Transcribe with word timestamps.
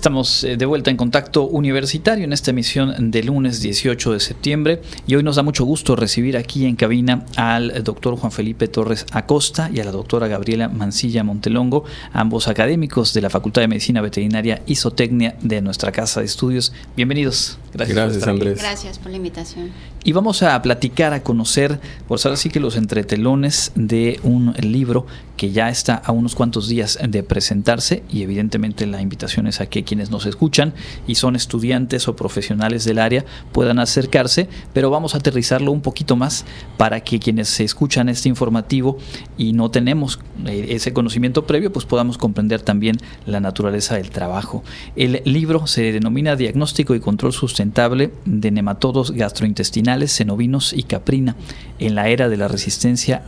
Estamos 0.00 0.44
eh, 0.44 0.56
de 0.56 0.64
vuelta 0.64 0.90
en 0.90 0.96
contacto 0.96 1.42
universitario 1.44 2.24
en 2.24 2.32
esta 2.32 2.52
emisión 2.52 3.10
de 3.10 3.22
lunes 3.22 3.60
18 3.60 4.14
de 4.14 4.20
septiembre 4.20 4.80
y 5.06 5.14
hoy 5.14 5.22
nos 5.22 5.36
da 5.36 5.42
mucho 5.42 5.66
gusto 5.66 5.94
recibir 5.94 6.38
aquí 6.38 6.64
en 6.64 6.74
cabina 6.74 7.26
al 7.36 7.84
doctor 7.84 8.16
Juan 8.16 8.32
Felipe 8.32 8.66
Torres 8.66 9.04
Acosta 9.12 9.68
y 9.70 9.78
a 9.78 9.84
la 9.84 9.90
doctora 9.90 10.26
Gabriela 10.26 10.70
Mancilla 10.70 11.22
Montelongo, 11.22 11.84
ambos 12.14 12.48
académicos 12.48 13.12
de 13.12 13.20
la 13.20 13.28
Facultad 13.28 13.60
de 13.60 13.68
Medicina 13.68 14.00
Veterinaria 14.00 14.62
y 14.64 14.76
Zootecnia 14.76 15.36
de 15.42 15.60
nuestra 15.60 15.92
casa 15.92 16.20
de 16.20 16.26
estudios. 16.26 16.72
Bienvenidos. 16.96 17.58
Gracias, 17.74 17.94
Gracias 17.94 18.26
Andrés. 18.26 18.58
Gracias 18.58 18.98
por 18.98 19.10
la 19.10 19.18
invitación. 19.18 19.70
Y 20.02 20.12
vamos 20.12 20.42
a 20.42 20.62
platicar, 20.62 21.12
a 21.12 21.22
conocer, 21.22 21.78
por 22.08 22.18
ahora 22.24 22.38
sí 22.38 22.48
que 22.48 22.58
los 22.58 22.76
entretelones 22.76 23.70
de 23.74 24.18
un 24.22 24.54
libro 24.62 25.06
que 25.40 25.52
ya 25.52 25.70
está 25.70 25.94
a 25.94 26.12
unos 26.12 26.34
cuantos 26.34 26.68
días 26.68 26.98
de 27.02 27.22
presentarse 27.22 28.02
y 28.10 28.20
evidentemente 28.20 28.84
la 28.84 29.00
invitación 29.00 29.46
es 29.46 29.62
a 29.62 29.70
que 29.70 29.84
quienes 29.84 30.10
nos 30.10 30.26
escuchan 30.26 30.74
y 31.06 31.14
son 31.14 31.34
estudiantes 31.34 32.08
o 32.08 32.14
profesionales 32.14 32.84
del 32.84 32.98
área 32.98 33.24
puedan 33.50 33.78
acercarse, 33.78 34.50
pero 34.74 34.90
vamos 34.90 35.14
a 35.14 35.16
aterrizarlo 35.16 35.72
un 35.72 35.80
poquito 35.80 36.14
más 36.14 36.44
para 36.76 37.00
que 37.00 37.18
quienes 37.18 37.58
escuchan 37.58 38.10
este 38.10 38.28
informativo 38.28 38.98
y 39.38 39.54
no 39.54 39.70
tenemos 39.70 40.20
eh, 40.44 40.66
ese 40.68 40.92
conocimiento 40.92 41.46
previo, 41.46 41.72
pues 41.72 41.86
podamos 41.86 42.18
comprender 42.18 42.60
también 42.60 42.98
la 43.24 43.40
naturaleza 43.40 43.94
del 43.94 44.10
trabajo. 44.10 44.62
El 44.94 45.22
libro 45.24 45.66
se 45.66 45.90
denomina 45.90 46.36
Diagnóstico 46.36 46.94
y 46.94 47.00
Control 47.00 47.32
Sustentable 47.32 48.12
de 48.26 48.50
Nematodos 48.50 49.12
Gastrointestinales, 49.12 50.14
Cenovinos 50.14 50.74
y 50.74 50.82
Caprina 50.82 51.34
en 51.78 51.94
la 51.94 52.10
era 52.10 52.28
de 52.28 52.36
la 52.36 52.48
resistencia 52.48 53.22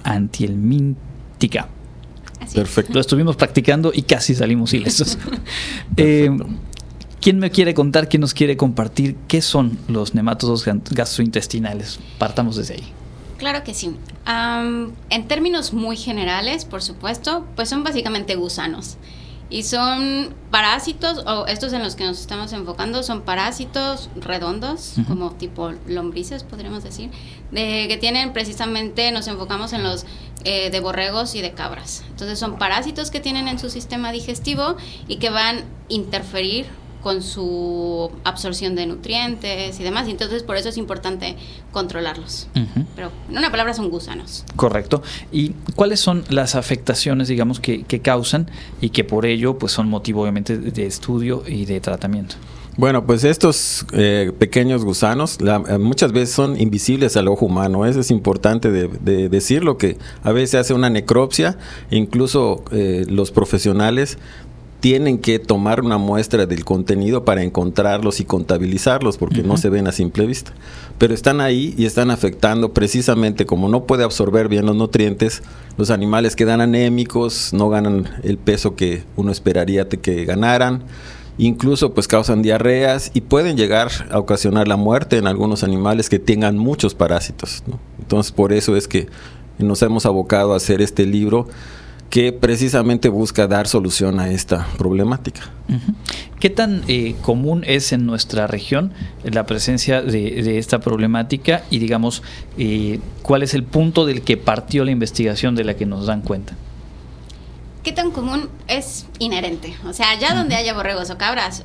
Perfecto. 2.54 2.92
Lo 2.94 3.00
estuvimos 3.00 3.36
practicando 3.36 3.92
y 3.94 4.02
casi 4.02 4.34
salimos 4.34 4.72
ilesos. 4.72 5.18
eh, 5.96 6.30
¿Quién 7.20 7.38
me 7.38 7.50
quiere 7.50 7.72
contar, 7.72 8.08
quién 8.08 8.20
nos 8.20 8.34
quiere 8.34 8.56
compartir 8.56 9.16
qué 9.28 9.42
son 9.42 9.78
los 9.86 10.14
nematodos 10.14 10.64
gastrointestinales? 10.90 12.00
Partamos 12.18 12.56
desde 12.56 12.74
ahí. 12.74 12.92
Claro 13.38 13.62
que 13.62 13.74
sí. 13.74 13.94
en 14.26 15.28
términos 15.28 15.72
muy 15.72 15.96
generales, 15.96 16.64
por 16.64 16.82
supuesto, 16.82 17.46
pues 17.54 17.68
son 17.68 17.84
básicamente 17.84 18.34
gusanos. 18.34 18.96
Y 19.52 19.64
son 19.64 20.34
parásitos, 20.50 21.18
o 21.26 21.46
estos 21.46 21.74
en 21.74 21.82
los 21.82 21.94
que 21.94 22.04
nos 22.04 22.18
estamos 22.18 22.54
enfocando, 22.54 23.02
son 23.02 23.20
parásitos 23.20 24.08
redondos, 24.16 24.94
como 25.06 25.32
tipo 25.32 25.72
lombrices, 25.86 26.42
podríamos 26.42 26.82
decir, 26.82 27.10
de, 27.50 27.86
que 27.86 27.98
tienen 27.98 28.32
precisamente, 28.32 29.12
nos 29.12 29.28
enfocamos 29.28 29.74
en 29.74 29.82
los 29.82 30.06
eh, 30.44 30.70
de 30.70 30.80
borregos 30.80 31.34
y 31.34 31.42
de 31.42 31.52
cabras. 31.52 32.02
Entonces 32.08 32.38
son 32.38 32.56
parásitos 32.56 33.10
que 33.10 33.20
tienen 33.20 33.46
en 33.46 33.58
su 33.58 33.68
sistema 33.68 34.10
digestivo 34.10 34.76
y 35.06 35.16
que 35.16 35.28
van 35.28 35.58
a 35.58 35.62
interferir 35.90 36.64
con 37.02 37.22
su 37.22 38.10
absorción 38.24 38.74
de 38.74 38.86
nutrientes 38.86 39.78
y 39.78 39.82
demás. 39.82 40.08
Entonces, 40.08 40.42
por 40.42 40.56
eso 40.56 40.68
es 40.68 40.76
importante 40.76 41.36
controlarlos. 41.72 42.48
Pero 42.94 43.10
en 43.28 43.38
una 43.38 43.50
palabra 43.50 43.74
son 43.74 43.90
gusanos. 43.90 44.44
Correcto. 44.56 45.02
¿Y 45.30 45.50
cuáles 45.74 46.00
son 46.00 46.24
las 46.28 46.54
afectaciones, 46.54 47.28
digamos, 47.28 47.60
que, 47.60 47.84
causan 48.02 48.50
y 48.80 48.90
que 48.90 49.04
por 49.04 49.26
ello 49.26 49.58
pues 49.58 49.72
son 49.72 49.88
motivo 49.88 50.22
obviamente 50.22 50.56
de 50.56 50.86
estudio 50.86 51.42
y 51.46 51.66
de 51.66 51.80
tratamiento? 51.80 52.36
Bueno, 52.78 53.04
pues 53.04 53.22
estos 53.24 53.84
eh, 53.92 54.32
pequeños 54.38 54.82
gusanos 54.82 55.36
eh, 55.40 55.78
muchas 55.78 56.12
veces 56.12 56.34
son 56.34 56.58
invisibles 56.58 57.18
al 57.18 57.28
ojo 57.28 57.44
humano. 57.44 57.84
Eso 57.84 58.00
es 58.00 58.10
importante 58.10 58.70
de, 58.70 59.28
decirlo, 59.28 59.76
que 59.76 59.98
a 60.22 60.32
veces 60.32 60.60
hace 60.60 60.72
una 60.72 60.88
necropsia, 60.88 61.58
incluso 61.90 62.64
eh, 62.72 63.04
los 63.08 63.30
profesionales 63.30 64.16
tienen 64.82 65.18
que 65.18 65.38
tomar 65.38 65.80
una 65.80 65.96
muestra 65.96 66.44
del 66.44 66.64
contenido 66.64 67.24
para 67.24 67.44
encontrarlos 67.44 68.18
y 68.18 68.24
contabilizarlos 68.24 69.16
porque 69.16 69.44
no 69.44 69.56
se 69.56 69.70
ven 69.70 69.86
a 69.86 69.92
simple 69.92 70.26
vista. 70.26 70.54
Pero 70.98 71.14
están 71.14 71.40
ahí 71.40 71.72
y 71.78 71.84
están 71.84 72.10
afectando 72.10 72.72
precisamente 72.72 73.46
como 73.46 73.68
no 73.68 73.84
puede 73.84 74.02
absorber 74.02 74.48
bien 74.48 74.66
los 74.66 74.74
nutrientes, 74.74 75.44
los 75.78 75.90
animales 75.90 76.34
quedan 76.34 76.60
anémicos, 76.60 77.52
no 77.52 77.68
ganan 77.68 78.08
el 78.24 78.38
peso 78.38 78.74
que 78.74 79.04
uno 79.14 79.30
esperaría 79.30 79.88
que 79.88 80.24
ganaran, 80.24 80.82
incluso 81.38 81.94
pues 81.94 82.08
causan 82.08 82.42
diarreas 82.42 83.12
y 83.14 83.20
pueden 83.20 83.56
llegar 83.56 83.88
a 84.10 84.18
ocasionar 84.18 84.66
la 84.66 84.76
muerte 84.76 85.16
en 85.16 85.28
algunos 85.28 85.62
animales 85.62 86.08
que 86.08 86.18
tengan 86.18 86.58
muchos 86.58 86.96
parásitos. 86.96 87.62
Entonces 88.00 88.32
por 88.32 88.52
eso 88.52 88.76
es 88.76 88.88
que 88.88 89.06
nos 89.58 89.80
hemos 89.82 90.06
abocado 90.06 90.54
a 90.54 90.56
hacer 90.56 90.82
este 90.82 91.06
libro 91.06 91.46
que 92.12 92.30
precisamente 92.30 93.08
busca 93.08 93.46
dar 93.46 93.66
solución 93.66 94.20
a 94.20 94.28
esta 94.28 94.66
problemática. 94.76 95.48
¿Qué 96.38 96.50
tan 96.50 96.84
eh, 96.86 97.16
común 97.22 97.64
es 97.66 97.90
en 97.92 98.04
nuestra 98.04 98.46
región 98.46 98.92
la 99.24 99.46
presencia 99.46 100.02
de, 100.02 100.58
esta 100.58 100.78
problemática 100.80 101.64
y 101.70 101.78
digamos 101.78 102.22
eh, 102.58 103.00
cuál 103.22 103.42
es 103.42 103.54
el 103.54 103.64
punto 103.64 104.04
del 104.04 104.20
que 104.20 104.36
partió 104.36 104.84
la 104.84 104.90
investigación 104.90 105.54
de 105.54 105.64
la 105.64 105.72
que 105.72 105.86
nos 105.86 106.04
dan 106.04 106.20
cuenta? 106.20 106.54
¿Qué 107.82 107.92
tan 107.92 108.10
común 108.10 108.50
es 108.68 109.06
inherente? 109.18 109.74
O 109.88 109.94
sea, 109.94 110.10
allá 110.10 110.34
donde 110.34 110.54
haya 110.54 110.74
borregos 110.74 111.08
o 111.08 111.16
cabras, 111.16 111.64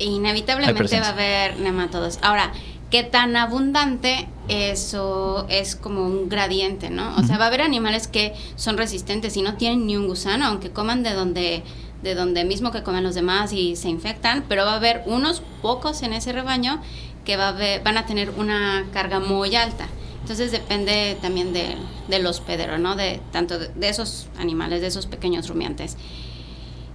inevitablemente 0.00 0.98
va 0.98 1.06
a 1.06 1.10
haber 1.10 1.60
nematodos. 1.60 2.18
Ahora, 2.20 2.52
qué 2.94 3.02
tan 3.02 3.34
abundante 3.34 4.28
eso 4.46 5.46
es 5.48 5.74
como 5.74 6.06
un 6.06 6.28
gradiente, 6.28 6.90
¿no? 6.90 7.16
O 7.16 7.24
sea, 7.24 7.38
va 7.38 7.46
a 7.46 7.48
haber 7.48 7.60
animales 7.60 8.06
que 8.06 8.34
son 8.54 8.76
resistentes 8.76 9.36
y 9.36 9.42
no 9.42 9.56
tienen 9.56 9.84
ni 9.88 9.96
un 9.96 10.06
gusano, 10.06 10.46
aunque 10.46 10.70
coman 10.70 11.02
de 11.02 11.12
donde 11.12 11.64
de 12.04 12.14
donde 12.14 12.44
mismo 12.44 12.70
que 12.70 12.84
comen 12.84 13.02
los 13.02 13.16
demás 13.16 13.52
y 13.52 13.74
se 13.74 13.88
infectan, 13.88 14.44
pero 14.48 14.64
va 14.64 14.74
a 14.74 14.76
haber 14.76 15.02
unos 15.06 15.42
pocos 15.60 16.04
en 16.04 16.12
ese 16.12 16.32
rebaño 16.32 16.80
que 17.24 17.36
va 17.36 17.48
a 17.48 17.52
van 17.82 17.96
a 17.96 18.06
tener 18.06 18.30
una 18.30 18.86
carga 18.92 19.18
muy 19.18 19.56
alta. 19.56 19.88
Entonces 20.20 20.52
depende 20.52 21.16
también 21.20 21.52
de, 21.52 21.74
del 22.06 22.24
hospedero, 22.24 22.78
¿no? 22.78 22.94
De 22.94 23.20
tanto 23.32 23.58
de 23.58 23.88
esos 23.88 24.28
animales, 24.38 24.82
de 24.82 24.86
esos 24.86 25.06
pequeños 25.06 25.48
rumiantes. 25.48 25.96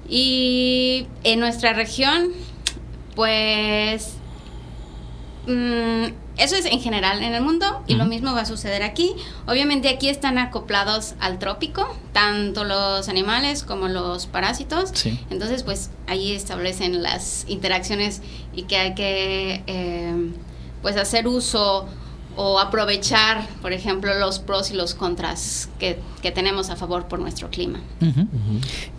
Y 0.08 1.08
en 1.26 1.42
nuestra 1.42 1.74
región, 1.74 2.30
pues 3.16 4.14
Mm, 5.50 6.14
eso 6.38 6.56
es 6.56 6.66
en 6.66 6.80
general 6.80 7.24
en 7.24 7.34
el 7.34 7.42
mundo 7.42 7.84
y 7.88 7.96
lo 7.96 8.06
mismo 8.06 8.34
va 8.34 8.42
a 8.42 8.46
suceder 8.46 8.84
aquí. 8.84 9.16
Obviamente 9.48 9.90
aquí 9.90 10.08
están 10.08 10.38
acoplados 10.38 11.16
al 11.20 11.40
trópico, 11.40 11.88
tanto 12.14 12.66
los 12.66 13.10
animales 13.10 13.64
como 13.64 13.88
los 13.88 14.28
parásitos. 14.28 14.92
Entonces, 15.32 15.64
pues 15.64 15.90
ahí 16.06 16.34
establecen 16.34 17.02
las 17.02 17.46
interacciones 17.48 18.22
y 18.56 18.64
que 18.64 18.78
hay 18.78 18.94
que 18.94 19.64
eh, 19.66 20.32
pues 20.84 20.98
hacer 20.98 21.28
uso 21.28 21.88
o 22.42 22.58
aprovechar, 22.58 23.46
por 23.62 23.74
ejemplo, 23.74 24.18
los 24.18 24.40
pros 24.40 24.72
y 24.72 24.74
los 24.74 24.96
contras 24.96 25.68
que, 25.78 26.00
tenemos 26.34 26.70
a 26.70 26.78
favor 26.78 27.06
por 27.10 27.20
nuestro 27.20 27.50
clima. 27.50 27.82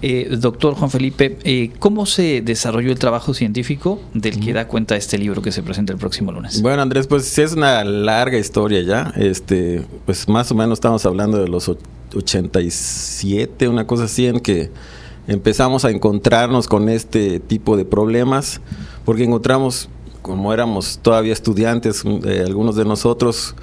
Eh, 0.02 0.36
doctor 0.38 0.74
Juan 0.74 0.90
Felipe, 0.90 1.38
eh, 1.44 1.70
¿cómo 1.78 2.04
se 2.04 2.42
desarrolló 2.42 2.92
el 2.92 2.98
trabajo 2.98 3.32
científico 3.32 3.98
del 4.12 4.40
que 4.40 4.52
da 4.52 4.68
cuenta 4.68 4.94
este 4.94 5.16
libro 5.16 5.40
que 5.40 5.52
se 5.52 5.62
presenta 5.62 5.94
el 5.94 5.98
próximo 5.98 6.32
lunes? 6.32 6.60
Bueno, 6.60 6.82
Andrés, 6.82 7.06
pues 7.06 7.38
es 7.38 7.54
una 7.54 7.82
larga 7.82 8.36
historia 8.36 8.82
ya. 8.82 9.14
Este, 9.16 9.86
pues 10.04 10.28
más 10.28 10.52
o 10.52 10.54
menos 10.54 10.76
estamos 10.76 11.06
hablando 11.06 11.40
de 11.40 11.48
los 11.48 11.70
87, 12.14 13.68
una 13.68 13.86
cosa 13.86 14.04
así, 14.04 14.26
en 14.26 14.40
que 14.40 14.70
empezamos 15.28 15.86
a 15.86 15.90
encontrarnos 15.90 16.68
con 16.68 16.90
este 16.90 17.40
tipo 17.40 17.78
de 17.78 17.86
problemas, 17.86 18.60
porque 19.06 19.24
encontramos 19.24 19.88
como 20.22 20.52
éramos 20.52 20.98
todavía 21.02 21.32
estudiantes, 21.32 22.02
eh, 22.24 22.44
algunos 22.46 22.76
de 22.76 22.84
nosotros, 22.84 23.54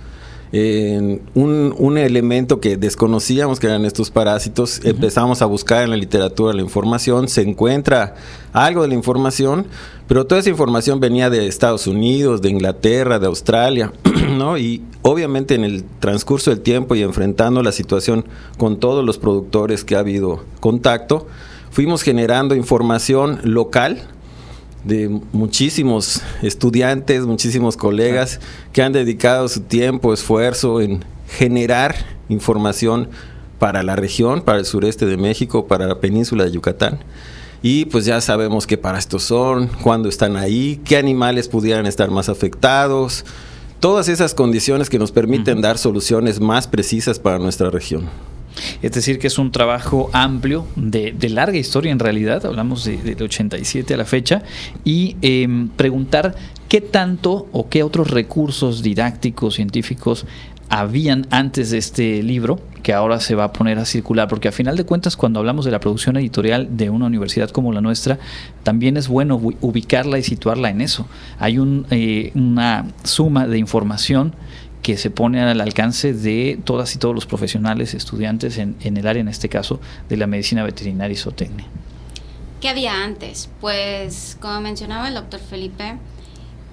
un, 0.52 1.76
un, 1.78 1.98
elemento 1.98 2.62
que 2.62 2.78
desconocíamos 2.78 3.60
que 3.60 3.68
eran 3.68 3.84
estos 3.84 4.10
parásitos, 4.10 4.80
empezamos 4.86 5.42
a 5.42 5.46
buscar 5.46 5.84
en 5.84 5.90
la 5.90 5.98
literatura 5.98 6.54
la 6.54 6.62
información, 6.62 7.28
se 7.28 7.42
encuentra 7.42 8.16
algo 8.54 8.82
de 8.82 8.88
la 8.88 8.94
información, 8.94 9.68
pero 10.08 10.26
toda 10.26 10.40
esa 10.40 10.50
información 10.50 11.02
venía 11.02 11.30
de 11.30 11.48
Estados 11.48 11.86
Unidos, 11.86 12.42
de 12.42 12.50
Inglaterra, 12.50 13.20
de 13.20 13.28
Australia, 13.28 13.92
¿no? 14.38 14.58
Y 14.58 14.82
obviamente 15.02 15.56
en 15.56 15.66
el 15.66 15.84
transcurso 16.00 16.50
del 16.50 16.62
tiempo 16.62 16.96
y 16.96 17.02
enfrentando 17.02 17.62
la 17.62 17.74
situación 17.74 18.26
con 18.58 18.80
todos 18.80 19.04
los 19.04 19.18
productores 19.18 19.84
que 19.84 19.98
ha 19.98 20.00
habido 20.00 20.46
contacto, 20.62 21.28
fuimos 21.72 22.04
generando 22.04 22.56
información 22.56 23.42
local, 23.44 24.02
de 24.88 25.10
muchísimos 25.34 26.22
estudiantes, 26.42 27.26
muchísimos 27.26 27.78
colegas 27.78 28.40
que 28.72 28.82
han 28.82 28.94
dedicado 28.94 29.48
su 29.50 29.62
tiempo, 29.62 30.14
esfuerzo 30.14 30.82
en 30.82 31.04
generar 31.28 31.96
información 32.30 33.10
para 33.60 33.84
la 33.84 33.96
región, 33.96 34.42
para 34.42 34.60
el 34.60 34.66
sureste 34.66 35.06
de 35.06 35.18
México, 35.18 35.68
para 35.68 35.88
la 35.88 36.00
península 36.00 36.46
de 36.46 36.52
Yucatán. 36.52 37.00
Y 37.62 37.86
pues 37.86 38.06
ya 38.06 38.22
sabemos 38.22 38.68
qué 38.68 38.78
para 38.78 39.00
estos 39.00 39.24
son, 39.24 39.68
cuándo 39.82 40.10
están 40.10 40.38
ahí, 40.38 40.80
qué 40.86 40.98
animales 40.98 41.48
pudieran 41.48 41.86
estar 41.86 42.12
más 42.12 42.30
afectados, 42.30 43.26
todas 43.80 44.10
esas 44.10 44.34
condiciones 44.34 44.90
que 44.90 45.00
nos 45.00 45.12
permiten 45.12 45.62
dar 45.62 45.78
soluciones 45.78 46.40
más 46.40 46.68
precisas 46.68 47.20
para 47.20 47.40
nuestra 47.40 47.70
región. 47.70 48.10
Es 48.82 48.92
decir, 48.92 49.20
que 49.20 49.28
es 49.28 49.38
un 49.38 49.52
trabajo 49.52 50.10
amplio, 50.14 50.66
de, 50.76 51.14
larga 51.30 51.58
historia 51.58 51.92
en 51.92 52.00
realidad, 52.00 52.46
hablamos 52.46 52.86
de, 52.86 52.98
del 52.98 53.24
87 53.24 53.94
a 53.94 53.98
la 53.98 54.06
fecha, 54.06 54.44
y 54.84 55.18
em, 55.22 55.70
preguntar 55.70 56.36
qué 56.70 56.82
tanto 56.82 57.48
o 57.52 57.70
qué 57.70 57.84
otros 57.84 58.10
recursos 58.12 58.82
didácticos, 58.82 59.56
científicos 59.56 60.26
habían 60.70 61.28
antes 61.30 61.72
de 61.72 61.78
este 61.78 62.22
libro 62.24 62.60
que 62.84 62.94
ahora 62.94 63.20
se 63.20 63.36
va 63.36 63.46
a 63.46 63.54
poner 63.54 63.80
a 63.80 63.86
circular, 63.86 64.28
porque 64.28 64.48
a 64.48 64.52
final 64.52 64.78
de 64.78 64.86
cuentas 64.86 65.18
cuando 65.18 65.40
hablamos 65.40 65.66
de 65.66 65.72
la 65.72 65.80
producción 65.80 66.16
editorial 66.18 66.78
de 66.78 66.90
una 66.90 67.06
universidad 67.06 67.50
como 67.50 67.74
la 67.74 67.82
nuestra, 67.82 68.18
también 68.64 68.98
es 68.98 69.08
bueno 69.08 69.36
ubicarla 69.62 70.20
y 70.20 70.24
situarla 70.24 70.70
en 70.70 70.82
eso. 70.82 71.08
Hay 71.40 71.58
un, 71.58 71.86
eh, 71.90 72.32
una 72.36 72.86
suma 73.04 73.48
de 73.48 73.58
información 73.58 74.34
que 74.82 74.98
se 74.98 75.10
pone 75.10 75.42
al 75.42 75.60
alcance 75.60 76.14
de 76.14 76.60
todas 76.64 76.96
y 76.96 76.98
todos 76.98 77.14
los 77.14 77.26
profesionales, 77.26 77.94
estudiantes 77.94 78.58
en, 78.58 78.76
en 78.82 78.98
el 78.98 79.08
área, 79.08 79.22
en 79.22 79.28
este 79.28 79.50
caso, 79.50 79.80
de 80.10 80.18
la 80.18 80.28
medicina 80.28 80.64
veterinaria 80.64 81.14
y 81.14 81.18
zootecnia. 81.18 81.66
¿Qué 82.62 82.70
había 82.70 83.04
antes? 83.04 83.50
Pues, 83.62 84.38
como 84.42 84.62
mencionaba 84.62 85.08
el 85.08 85.14
doctor 85.14 85.40
Felipe, 85.40 85.98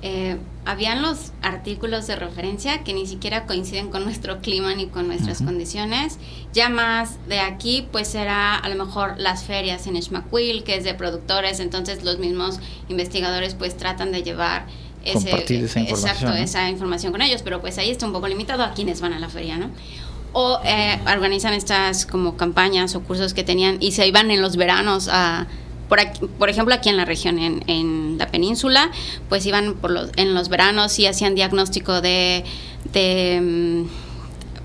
eh, 0.07 0.37
habían 0.67 1.01
los 1.01 1.33
artículos 1.41 2.07
de 2.07 2.17
referencia 2.17 2.85
que 2.85 2.93
ni 2.93 3.07
siquiera 3.07 3.47
coinciden 3.47 3.89
con 3.89 4.05
nuestro 4.05 4.41
clima 4.41 4.75
ni 4.75 4.87
con 4.87 5.07
nuestras 5.07 5.41
condiciones. 5.41 6.19
Ya 6.53 6.69
más 6.69 7.19
de 7.27 7.41
aquí, 7.41 7.89
pues 7.91 8.15
era 8.15 8.55
a 8.55 8.69
lo 8.69 8.85
mejor 8.85 9.15
las 9.17 9.45
ferias 9.45 9.87
en 9.87 9.97
Ishmaquil, 9.97 10.63
que 10.63 10.77
es 10.77 10.85
de 10.85 10.93
productores, 10.93 11.59
entonces 11.59 12.05
los 12.05 12.19
mismos 12.19 12.61
investigadores 12.91 13.55
pues 13.55 13.79
tratan 13.79 14.13
de 14.13 14.23
llevar 14.23 14.67
ese, 15.05 15.31
esa 15.65 15.81
información, 15.81 16.11
exacto, 16.11 16.33
esa 16.35 16.69
información 16.69 17.13
con 17.13 17.23
ellos, 17.23 17.43
pero 17.43 17.61
pues 17.61 17.79
ahí 17.79 17.91
está 17.91 18.07
un 18.07 18.13
poco 18.13 18.29
limitado 18.29 18.63
a 18.63 18.73
quienes 18.73 19.01
van 19.01 19.13
a 19.13 19.19
la 19.19 19.29
feria, 19.29 19.57
¿no? 19.59 19.71
O 20.33 20.59
eh, 20.65 20.99
organizan 21.07 21.55
estas 21.55 22.07
como 22.07 22.37
campañas 22.37 22.95
o 22.97 23.03
cursos 23.03 23.35
que 23.35 23.45
tenían 23.45 23.77
y 23.81 23.93
se 23.93 24.07
iban 24.07 24.31
en 24.31 24.43
los 24.43 24.57
veranos 24.57 25.09
a 25.11 25.47
por, 25.89 25.99
por 26.39 26.49
ejemplo, 26.49 26.75
aquí 26.75 26.89
en 26.89 26.97
la 26.97 27.05
región, 27.05 27.39
en, 27.39 28.19
la 28.19 28.29
península, 28.29 28.91
pues 29.29 29.45
iban 29.47 29.75
por 29.75 29.91
los, 29.91 30.11
en 30.17 30.35
los 30.35 30.49
veranos 30.49 30.99
y 30.99 31.07
hacían 31.07 31.35
diagnóstico 31.35 32.01
de, 32.01 32.45
mm, 32.95 33.83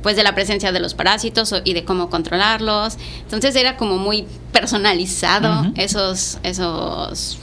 pues 0.02 0.16
de 0.16 0.24
la 0.24 0.34
presencia 0.34 0.72
de 0.72 0.80
los 0.80 0.94
parásitos 0.94 1.54
y 1.66 1.74
de 1.74 1.84
cómo 1.84 2.10
controlarlos. 2.10 2.98
Entonces 3.22 3.56
era 3.56 3.76
como 3.76 3.98
muy 3.98 4.26
personalizado 4.54 5.72
esos, 5.76 6.40
esos 6.44 7.38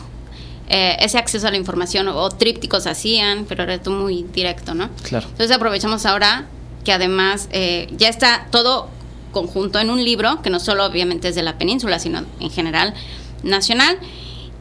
eh, 0.68 0.96
ese 1.00 1.18
acceso 1.18 1.46
a 1.46 1.50
la 1.50 1.56
información 1.56 2.08
o, 2.08 2.28
trípticos 2.30 2.86
hacían, 2.86 3.44
pero 3.48 3.62
era 3.62 3.78
todo 3.78 3.94
muy 3.94 4.24
directo, 4.32 4.74
¿no? 4.74 4.90
Claro. 5.02 5.26
Entonces 5.28 5.54
aprovechamos 5.54 6.06
ahora 6.06 6.46
que 6.84 6.92
además 6.92 7.48
eh, 7.52 7.88
ya 7.96 8.08
está 8.08 8.46
todo 8.50 8.88
conjunto 9.32 9.78
en 9.78 9.90
un 9.90 10.04
libro, 10.04 10.42
que 10.42 10.50
no 10.50 10.60
solo 10.60 10.84
obviamente 10.84 11.28
es 11.28 11.34
de 11.34 11.42
la 11.42 11.58
península, 11.58 11.98
sino 11.98 12.24
en 12.40 12.50
general 12.50 12.94
nacional 13.42 13.98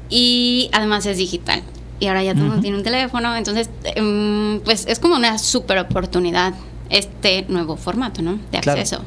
y 0.09 0.69
además 0.73 1.05
es 1.05 1.17
digital. 1.17 1.63
Y 1.99 2.07
ahora 2.07 2.23
ya 2.23 2.33
todo 2.33 2.43
el 2.43 2.49
mundo 2.49 2.61
tiene 2.61 2.77
un 2.77 2.83
teléfono, 2.83 3.35
entonces 3.35 3.69
em, 3.83 4.59
pues 4.61 4.85
es 4.87 4.99
como 4.99 5.15
una 5.15 5.37
super 5.37 5.77
oportunidad 5.77 6.53
este 6.89 7.45
nuevo 7.47 7.77
formato, 7.77 8.21
¿no? 8.21 8.37
De 8.51 8.57
acceso 8.57 9.01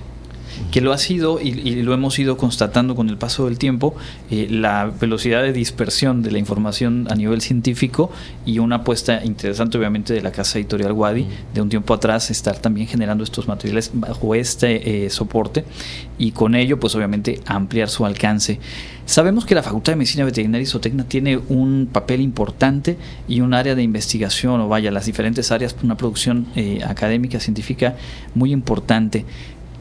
que 0.71 0.81
lo 0.81 0.93
ha 0.93 0.99
sido 0.99 1.41
y, 1.41 1.83
lo 1.83 1.95
hemos 1.95 2.19
ido 2.19 2.37
constatando 2.37 2.95
con 2.95 3.09
el 3.09 3.17
paso 3.17 3.47
del 3.47 3.59
tiempo, 3.59 3.95
eh, 4.31 4.49
la 4.51 4.87
velocidad 5.01 5.43
de 5.43 5.53
dispersión 5.53 6.23
de 6.23 6.31
la 6.31 6.39
información 6.39 7.07
a 7.11 7.15
nivel 7.15 7.41
científico 7.41 8.11
y 8.45 8.59
una 8.59 8.77
apuesta 8.77 9.25
interesante 9.25 9.79
obviamente 9.79 10.13
de 10.13 10.21
la 10.21 10.33
casa 10.33 10.59
editorial 10.59 10.93
Wadi 10.93 11.27
de 11.55 11.61
un 11.63 11.69
tiempo 11.69 11.95
atrás 11.95 12.31
estar 12.31 12.59
también 12.59 12.87
generando 12.87 13.25
estos 13.25 13.49
materiales 13.49 13.91
bajo 13.95 14.35
este 14.35 15.07
eh, 15.07 15.11
soporte 15.11 15.65
y 16.19 16.33
con 16.33 16.55
ello 16.55 16.79
pues 16.81 16.95
obviamente 16.95 17.41
ampliar 17.47 17.89
su 17.89 18.05
alcance. 18.05 18.61
Sabemos 19.09 19.47
que 19.47 19.55
la 19.55 19.63
Facultad 19.63 19.93
de 19.93 19.97
Medicina 19.97 20.27
Veterinaria 20.27 20.65
y 20.65 20.67
Zootecnia 20.67 21.05
tiene 21.09 21.39
un 21.49 21.89
papel 21.91 22.21
importante 22.21 22.99
y 23.27 23.41
un 23.41 23.55
área 23.55 23.75
de 23.75 23.83
investigación, 23.83 24.61
o 24.61 24.69
vaya, 24.69 24.91
las 24.91 25.07
diferentes 25.07 25.51
áreas, 25.51 25.75
una 25.83 25.97
producción 25.97 26.47
eh, 26.57 26.81
académica, 26.87 27.41
científica 27.41 27.97
muy 28.35 28.53
importante. 28.53 29.25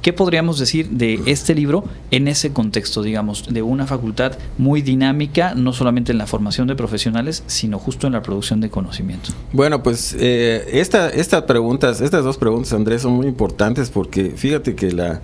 ¿Qué 0.01 0.13
podríamos 0.13 0.59
decir 0.59 0.89
de 0.89 1.19
este 1.25 1.55
libro 1.55 1.83
en 2.11 2.27
ese 2.27 2.53
contexto, 2.53 3.01
digamos, 3.01 3.47
de 3.49 3.61
una 3.61 3.87
facultad 3.87 4.37
muy 4.57 4.81
dinámica, 4.81 5.53
no 5.55 5.73
solamente 5.73 6.11
en 6.11 6.17
la 6.17 6.27
formación 6.27 6.67
de 6.67 6.75
profesionales, 6.75 7.43
sino 7.47 7.79
justo 7.79 8.07
en 8.07 8.13
la 8.13 8.21
producción 8.21 8.61
de 8.61 8.69
conocimiento? 8.69 9.31
Bueno, 9.51 9.83
pues 9.83 10.15
eh, 10.19 10.65
estas 10.71 11.43
preguntas, 11.43 12.01
estas 12.01 12.23
dos 12.23 12.37
preguntas, 12.37 12.73
Andrés, 12.73 13.01
son 13.01 13.13
muy 13.13 13.27
importantes 13.27 13.89
porque 13.89 14.31
fíjate 14.31 14.75
que 14.75 14.91
la, 14.91 15.21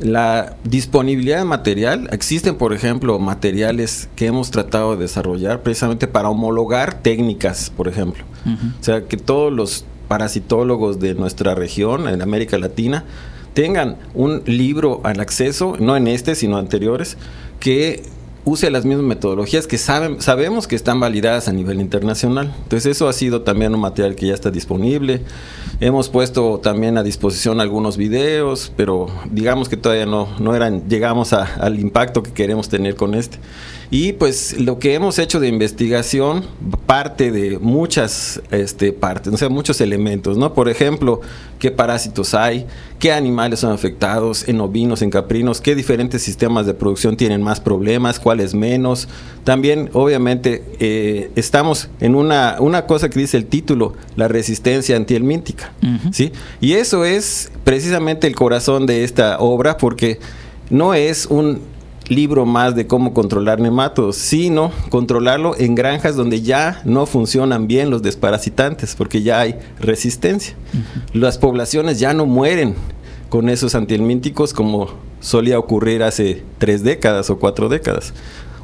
la 0.00 0.56
disponibilidad 0.64 1.38
de 1.38 1.44
material, 1.44 2.08
existen 2.12 2.56
por 2.56 2.72
ejemplo 2.72 3.18
materiales 3.18 4.08
que 4.16 4.26
hemos 4.26 4.50
tratado 4.50 4.96
de 4.96 5.02
desarrollar 5.02 5.62
precisamente 5.62 6.06
para 6.06 6.28
homologar 6.28 7.02
técnicas, 7.02 7.72
por 7.76 7.88
ejemplo. 7.88 8.24
O 8.80 8.82
sea, 8.82 9.04
que 9.04 9.18
todos 9.18 9.52
los 9.52 9.84
parasitólogos 10.06 10.98
de 11.00 11.14
nuestra 11.14 11.54
región, 11.54 12.08
en 12.08 12.22
América 12.22 12.56
Latina, 12.56 13.04
tengan 13.54 13.96
un 14.14 14.42
libro 14.46 15.00
al 15.04 15.20
acceso, 15.20 15.76
no 15.78 15.96
en 15.96 16.08
este, 16.08 16.34
sino 16.34 16.56
anteriores, 16.56 17.16
que 17.60 18.02
use 18.44 18.70
las 18.70 18.84
mismas 18.84 19.04
metodologías 19.04 19.66
que 19.66 19.76
saben, 19.76 20.22
sabemos 20.22 20.66
que 20.66 20.74
están 20.74 21.00
validadas 21.00 21.48
a 21.48 21.52
nivel 21.52 21.80
internacional. 21.80 22.54
Entonces 22.62 22.86
eso 22.86 23.08
ha 23.08 23.12
sido 23.12 23.42
también 23.42 23.74
un 23.74 23.80
material 23.80 24.14
que 24.14 24.26
ya 24.26 24.34
está 24.34 24.50
disponible. 24.50 25.22
Hemos 25.80 26.08
puesto 26.08 26.58
también 26.58 26.96
a 26.96 27.02
disposición 27.02 27.60
algunos 27.60 27.96
videos, 27.96 28.72
pero 28.76 29.08
digamos 29.30 29.68
que 29.68 29.76
todavía 29.76 30.06
no, 30.06 30.28
no 30.38 30.54
eran, 30.54 30.88
llegamos 30.88 31.32
al 31.32 31.78
impacto 31.78 32.22
que 32.22 32.32
queremos 32.32 32.68
tener 32.68 32.94
con 32.94 33.14
este. 33.14 33.38
Y 33.90 34.12
pues 34.12 34.60
lo 34.60 34.78
que 34.78 34.94
hemos 34.94 35.18
hecho 35.18 35.40
de 35.40 35.48
investigación 35.48 36.44
parte 36.84 37.32
de 37.32 37.58
muchas 37.58 38.42
este, 38.50 38.92
partes, 38.92 39.32
o 39.32 39.36
sea, 39.38 39.48
muchos 39.48 39.80
elementos, 39.80 40.36
¿no? 40.36 40.52
Por 40.52 40.68
ejemplo, 40.68 41.22
qué 41.58 41.70
parásitos 41.70 42.34
hay, 42.34 42.66
qué 42.98 43.12
animales 43.12 43.60
son 43.60 43.72
afectados 43.72 44.46
en 44.46 44.60
ovinos, 44.60 45.00
en 45.00 45.08
caprinos, 45.10 45.62
qué 45.62 45.74
diferentes 45.74 46.22
sistemas 46.22 46.66
de 46.66 46.74
producción 46.74 47.16
tienen 47.16 47.42
más 47.42 47.60
problemas, 47.60 48.20
cuáles 48.20 48.54
menos. 48.54 49.08
También, 49.44 49.88
obviamente, 49.94 50.64
eh, 50.80 51.30
estamos 51.34 51.88
en 52.00 52.14
una, 52.14 52.56
una 52.60 52.84
cosa 52.84 53.08
que 53.08 53.18
dice 53.18 53.38
el 53.38 53.46
título, 53.46 53.94
la 54.16 54.28
resistencia 54.28 54.96
antihelmíntica, 54.96 55.72
¿sí? 56.12 56.32
Y 56.60 56.74
eso 56.74 57.06
es 57.06 57.50
precisamente 57.64 58.26
el 58.26 58.34
corazón 58.34 58.84
de 58.84 59.04
esta 59.04 59.38
obra 59.38 59.78
porque 59.78 60.18
no 60.68 60.92
es 60.92 61.24
un 61.24 61.60
libro 62.08 62.46
más 62.46 62.74
de 62.74 62.86
cómo 62.86 63.12
controlar 63.12 63.60
nematodos, 63.60 64.16
sino 64.16 64.72
controlarlo 64.88 65.54
en 65.58 65.74
granjas 65.74 66.16
donde 66.16 66.42
ya 66.42 66.80
no 66.84 67.06
funcionan 67.06 67.66
bien 67.66 67.90
los 67.90 68.02
desparasitantes, 68.02 68.94
porque 68.94 69.22
ya 69.22 69.40
hay 69.40 69.58
resistencia. 69.78 70.54
Las 71.12 71.38
poblaciones 71.38 71.98
ya 71.98 72.14
no 72.14 72.26
mueren 72.26 72.74
con 73.28 73.48
esos 73.48 73.74
antihelmínticos 73.74 74.52
como 74.52 74.88
solía 75.20 75.58
ocurrir 75.58 76.02
hace 76.02 76.42
tres 76.58 76.82
décadas 76.82 77.30
o 77.30 77.38
cuatro 77.38 77.68
décadas. 77.68 78.12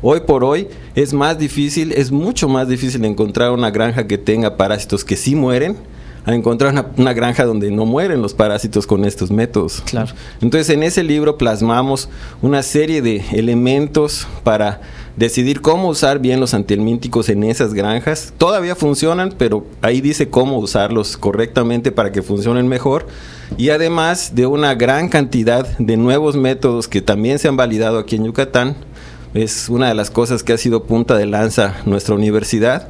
Hoy 0.02 0.20
por 0.20 0.44
hoy 0.44 0.68
es 0.94 1.12
más 1.12 1.38
difícil, 1.38 1.92
es 1.92 2.10
mucho 2.12 2.48
más 2.48 2.68
difícil 2.68 3.04
encontrar 3.04 3.52
una 3.52 3.70
granja 3.70 4.06
que 4.06 4.18
tenga 4.18 4.56
parásitos 4.56 5.04
que 5.04 5.16
sí 5.16 5.34
mueren 5.34 5.76
a 6.25 6.35
encontrar 6.35 6.93
una, 6.97 7.12
granja 7.12 7.45
donde 7.45 7.71
no 7.71 7.85
mueren 7.85 8.23
los 8.23 8.35
parásitos 8.35 8.87
con 8.87 9.04
estos 9.04 9.31
métodos. 9.31 9.83
Claro. 9.83 10.12
Entonces, 10.40 10.71
en 10.71 10.83
ese 10.83 11.02
libro 11.02 11.37
plasmamos 11.37 12.09
una 12.40 12.62
serie 12.62 13.02
de 13.02 13.23
elementos 13.33 14.26
para 14.43 14.81
decidir 15.16 15.61
cómo 15.61 15.88
usar 15.88 16.19
bien 16.19 16.40
los 16.40 16.54
antihelmínticos 16.54 17.28
en 17.28 17.45
esas 17.45 17.75
granjas. 17.75 18.33
Todavía 18.38 18.75
funcionan, 18.75 19.35
pero 19.37 19.66
ahí 19.83 20.00
dice 20.00 20.28
cómo 20.28 20.59
usarlos 20.59 21.16
correctamente 21.16 21.93
para 21.93 22.11
que 22.11 22.23
funcionen 22.23 22.69
mejor. 22.69 23.07
Y 23.57 23.69
además 23.69 24.35
de 24.35 24.47
una 24.47 24.75
gran 24.75 25.09
cantidad 25.09 25.66
de 25.78 25.97
nuevos 25.97 26.37
métodos 26.37 26.88
que 26.88 27.02
también 27.02 27.38
se 27.38 27.49
han 27.49 27.57
validado 27.57 27.99
aquí 27.99 28.16
en 28.16 28.25
Yucatán, 28.25 28.76
es 29.35 29.69
una 29.69 29.88
de 29.88 29.95
las 29.95 30.11
cosas 30.11 30.45
que 30.45 30.53
ha 30.53 30.59
sido 30.59 30.85
punta 30.85 31.17
de 31.17 31.26
lanza 31.26 31.76
nuestra 31.87 32.14
universidad 32.14 32.88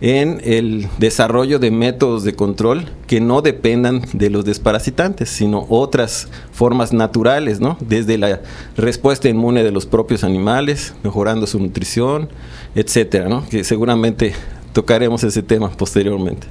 en 0.00 0.40
el 0.44 0.88
desarrollo 0.98 1.58
de 1.58 1.72
métodos 1.72 2.22
de 2.22 2.34
control 2.34 2.86
que 3.08 3.20
no 3.20 3.42
dependan 3.42 4.02
de 4.12 4.30
los 4.30 4.44
desparasitantes, 4.44 5.28
sino 5.28 5.66
otras 5.68 6.28
formas 6.52 6.92
naturales, 6.92 7.60
¿no? 7.60 7.76
Desde 7.80 8.18
la 8.18 8.40
respuesta 8.76 9.28
inmune 9.28 9.64
de 9.64 9.72
los 9.72 9.84
propios 9.86 10.22
animales, 10.22 10.94
mejorando 11.02 11.48
su 11.48 11.58
nutrición, 11.58 12.28
etcétera, 12.76 13.28
¿no? 13.28 13.46
Que 13.48 13.64
seguramente 13.64 14.32
tocaremos 14.72 15.24
ese 15.24 15.42
tema 15.42 15.70
posteriormente. 15.70 16.46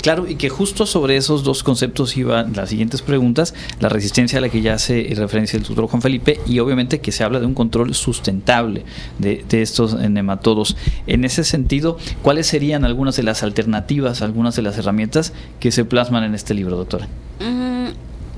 Claro, 0.00 0.28
y 0.28 0.36
que 0.36 0.48
justo 0.48 0.86
sobre 0.86 1.16
esos 1.16 1.44
dos 1.44 1.62
conceptos 1.62 2.16
iban 2.16 2.52
las 2.54 2.70
siguientes 2.70 3.02
preguntas, 3.02 3.54
la 3.80 3.88
resistencia 3.88 4.38
a 4.38 4.40
la 4.40 4.48
que 4.48 4.60
ya 4.60 4.74
hace 4.74 5.12
referencia 5.16 5.56
el 5.56 5.64
tutor 5.64 5.86
Juan 5.86 6.02
Felipe 6.02 6.40
y 6.46 6.58
obviamente 6.58 7.00
que 7.00 7.12
se 7.12 7.24
habla 7.24 7.40
de 7.40 7.46
un 7.46 7.54
control 7.54 7.94
sustentable 7.94 8.84
de, 9.18 9.44
estos 9.62 9.94
nematodos. 9.94 10.76
En 11.06 11.24
ese 11.24 11.44
sentido, 11.44 11.98
¿cuáles 12.22 12.46
serían 12.46 12.84
algunas 12.84 13.16
de 13.16 13.22
las 13.22 13.42
alternativas, 13.42 14.22
algunas 14.22 14.56
de 14.56 14.62
las 14.62 14.78
herramientas 14.78 15.32
que 15.60 15.70
se 15.70 15.84
plasman 15.84 16.24
en 16.24 16.34
este 16.34 16.54
libro, 16.54 16.76
doctora? 16.76 17.08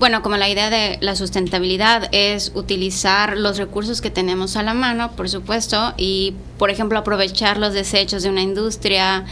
Bueno, 0.05 0.21
como 0.21 0.37
la 0.37 0.51
idea 0.51 0.69
de 0.69 0.99
la 1.01 1.17
sustentabilidad 1.17 2.11
es 2.13 2.53
utilizar 2.55 3.39
los 3.39 3.57
recursos 3.57 4.03
que 4.03 4.11
tenemos 4.11 4.55
a 4.59 4.63
la 4.63 4.75
mano, 4.75 5.13
por 5.13 5.31
supuesto, 5.31 5.95
y, 5.97 6.35
por 6.59 6.69
ejemplo, 6.69 6.99
aprovechar 6.99 7.57
los 7.57 7.73
desechos 7.73 8.23
de 8.23 8.29
una 8.29 8.43
industria, 8.43 9.25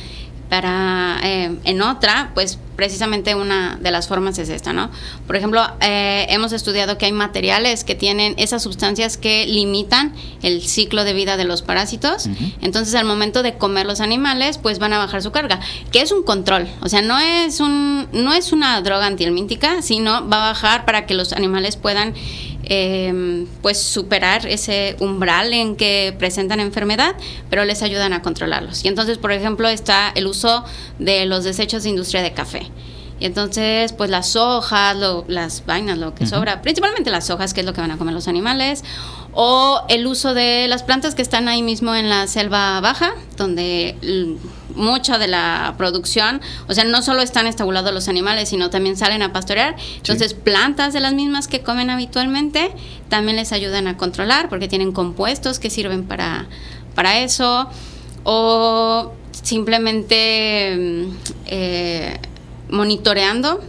para 0.48 1.18
eh, 1.24 1.54
en 1.64 1.82
otra, 1.82 2.30
pues 2.32 2.58
precisamente 2.82 3.36
una 3.36 3.78
de 3.80 3.92
las 3.92 4.08
formas 4.08 4.40
es 4.40 4.48
esta, 4.48 4.72
¿no? 4.72 4.90
Por 5.28 5.36
ejemplo, 5.36 5.62
eh, 5.78 6.26
hemos 6.30 6.50
estudiado 6.50 6.98
que 6.98 7.06
hay 7.06 7.12
materiales 7.12 7.84
que 7.84 7.94
tienen 7.94 8.34
esas 8.38 8.60
sustancias 8.60 9.16
que 9.16 9.46
limitan 9.46 10.12
el 10.42 10.62
ciclo 10.62 11.04
de 11.04 11.12
vida 11.12 11.36
de 11.36 11.44
los 11.44 11.62
parásitos. 11.62 12.28
Entonces, 12.60 12.96
al 12.96 13.04
momento 13.04 13.44
de 13.44 13.54
comer 13.54 13.86
los 13.86 14.00
animales, 14.00 14.58
pues 14.58 14.80
van 14.80 14.92
a 14.94 14.98
bajar 14.98 15.22
su 15.22 15.30
carga, 15.30 15.60
que 15.92 16.00
es 16.00 16.10
un 16.10 16.24
control. 16.24 16.66
O 16.80 16.88
sea, 16.88 17.02
no 17.02 17.20
es 17.20 17.60
un 17.60 18.08
no 18.10 18.32
es 18.32 18.52
una 18.52 18.80
droga 18.80 19.06
antihelmíntica, 19.06 19.80
sino 19.80 20.28
va 20.28 20.48
a 20.48 20.48
bajar 20.50 20.84
para 20.84 21.06
que 21.06 21.14
los 21.14 21.32
animales 21.32 21.76
puedan 21.76 22.14
eh, 22.74 23.44
pues 23.60 23.78
superar 23.78 24.46
ese 24.46 24.96
umbral 24.98 25.52
en 25.52 25.76
que 25.76 26.14
presentan 26.18 26.58
enfermedad, 26.58 27.14
pero 27.50 27.66
les 27.66 27.82
ayudan 27.82 28.14
a 28.14 28.22
controlarlos. 28.22 28.82
Y 28.82 28.88
entonces, 28.88 29.18
por 29.18 29.30
ejemplo, 29.30 29.68
está 29.68 30.10
el 30.14 30.26
uso 30.26 30.64
de 30.98 31.26
los 31.26 31.44
desechos 31.44 31.82
de 31.82 31.90
industria 31.90 32.22
de 32.22 32.32
café. 32.32 32.62
Y 33.22 33.26
entonces, 33.26 33.92
pues 33.92 34.10
las 34.10 34.34
hojas, 34.34 34.96
las 35.28 35.64
vainas, 35.64 35.96
lo 35.96 36.12
que 36.12 36.26
sobra, 36.26 36.60
principalmente 36.60 37.08
las 37.08 37.30
hojas, 37.30 37.54
que 37.54 37.60
es 37.60 37.66
lo 37.66 37.72
que 37.72 37.80
van 37.80 37.92
a 37.92 37.96
comer 37.96 38.12
los 38.12 38.26
animales, 38.26 38.82
o 39.30 39.80
el 39.88 40.08
uso 40.08 40.34
de 40.34 40.66
las 40.66 40.82
plantas 40.82 41.14
que 41.14 41.22
están 41.22 41.46
ahí 41.46 41.62
mismo 41.62 41.94
en 41.94 42.08
la 42.08 42.26
selva 42.26 42.80
baja, 42.80 43.12
donde 43.36 43.96
mucha 44.74 45.18
de 45.18 45.28
la 45.28 45.76
producción, 45.78 46.40
o 46.66 46.74
sea, 46.74 46.82
no 46.82 47.00
solo 47.00 47.22
están 47.22 47.46
estabulados 47.46 47.94
los 47.94 48.08
animales, 48.08 48.48
sino 48.48 48.70
también 48.70 48.96
salen 48.96 49.22
a 49.22 49.32
pastorear. 49.32 49.76
Entonces, 49.98 50.34
plantas 50.34 50.92
de 50.92 50.98
las 50.98 51.14
mismas 51.14 51.46
que 51.46 51.60
comen 51.60 51.90
habitualmente 51.90 52.72
también 53.08 53.36
les 53.36 53.52
ayudan 53.52 53.86
a 53.86 53.96
controlar 53.96 54.48
porque 54.48 54.66
tienen 54.66 54.90
compuestos 54.90 55.60
que 55.60 55.70
sirven 55.70 56.08
para, 56.08 56.46
para 56.96 57.20
eso. 57.20 57.70
O 58.24 59.12
simplemente 59.30 60.76
mm, 60.76 61.16
eh, 61.46 62.18
monitoreando 62.72 63.60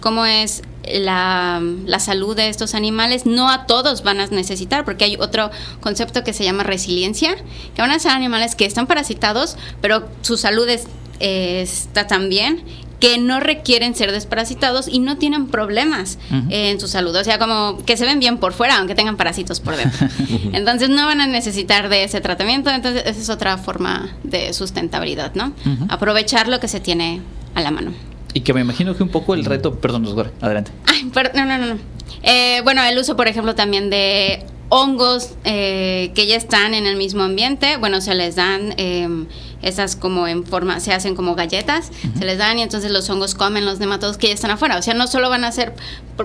cómo 0.00 0.24
es 0.24 0.62
la, 0.90 1.60
la, 1.86 1.98
salud 1.98 2.34
de 2.34 2.48
estos 2.48 2.74
animales. 2.74 3.26
No 3.26 3.50
a 3.50 3.66
todos 3.66 4.02
van 4.02 4.20
a 4.20 4.26
necesitar, 4.28 4.84
porque 4.84 5.04
hay 5.04 5.16
otro 5.16 5.50
concepto 5.80 6.24
que 6.24 6.32
se 6.32 6.44
llama 6.44 6.62
resiliencia, 6.62 7.36
que 7.74 7.82
van 7.82 7.90
a 7.90 7.98
ser 7.98 8.12
animales 8.12 8.54
que 8.54 8.64
están 8.64 8.86
parasitados, 8.86 9.56
pero 9.80 10.08
su 10.22 10.36
salud 10.36 10.68
es, 10.68 10.86
está 11.20 12.06
tan 12.06 12.28
bien 12.28 12.64
que 12.98 13.18
no 13.18 13.40
requieren 13.40 13.96
ser 13.96 14.12
desparasitados 14.12 14.86
y 14.86 15.00
no 15.00 15.18
tienen 15.18 15.48
problemas 15.48 16.20
en 16.50 16.78
su 16.78 16.86
salud. 16.86 17.16
O 17.16 17.24
sea, 17.24 17.36
como 17.40 17.84
que 17.84 17.96
se 17.96 18.04
ven 18.04 18.20
bien 18.20 18.38
por 18.38 18.52
fuera, 18.52 18.78
aunque 18.78 18.94
tengan 18.94 19.16
parásitos 19.16 19.58
por 19.58 19.76
dentro. 19.76 20.06
Entonces 20.52 20.88
no 20.88 21.04
van 21.06 21.20
a 21.20 21.26
necesitar 21.26 21.88
de 21.88 22.04
ese 22.04 22.20
tratamiento. 22.20 22.70
Entonces 22.70 23.02
esa 23.04 23.20
es 23.20 23.28
otra 23.28 23.58
forma 23.58 24.14
de 24.22 24.52
sustentabilidad, 24.52 25.34
¿no? 25.34 25.52
Aprovechar 25.88 26.46
lo 26.46 26.60
que 26.60 26.68
se 26.68 26.78
tiene 26.78 27.22
a 27.56 27.60
la 27.60 27.72
mano. 27.72 27.92
Y 28.34 28.40
que 28.40 28.54
me 28.54 28.60
imagino 28.60 28.96
que 28.96 29.02
un 29.02 29.10
poco 29.10 29.34
el 29.34 29.44
reto, 29.44 29.74
perdón, 29.74 30.06
adelante. 30.40 30.70
Ay, 30.86 31.10
no, 31.34 31.44
no, 31.44 31.58
no. 31.58 31.78
Eh, 32.22 32.60
bueno, 32.64 32.82
el 32.84 32.98
uso, 32.98 33.16
por 33.16 33.28
ejemplo, 33.28 33.54
también 33.54 33.90
de 33.90 34.44
hongos 34.74 35.34
eh, 35.44 36.12
que 36.14 36.26
ya 36.26 36.36
están 36.36 36.72
en 36.72 36.86
el 36.86 36.96
mismo 36.96 37.22
ambiente, 37.22 37.76
bueno, 37.76 38.00
se 38.00 38.14
les 38.14 38.36
dan 38.36 38.74
em, 38.78 39.26
esas 39.60 39.96
como 39.96 40.26
en 40.26 40.46
forma, 40.46 40.80
se 40.80 40.94
hacen 40.94 41.14
como 41.14 41.34
galletas, 41.34 41.90
se 42.18 42.24
les 42.24 42.38
dan 42.38 42.58
y 42.58 42.62
entonces 42.62 42.90
los 42.90 43.08
hongos 43.10 43.34
comen 43.34 43.66
los 43.66 43.80
nematodos 43.80 44.16
que 44.16 44.28
ya 44.28 44.34
están 44.34 44.50
afuera. 44.50 44.78
O 44.78 44.82
sea, 44.82 44.94
no 44.94 45.08
solo 45.08 45.28
van 45.28 45.44
a 45.44 45.52
ser 45.52 45.74